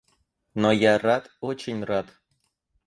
[0.55, 2.07] Но я рад, очень рад.